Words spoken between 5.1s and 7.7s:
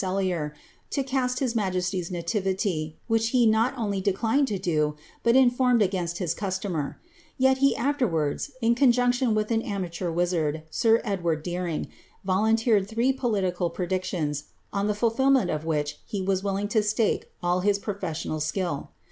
but infurmed against his customer; yet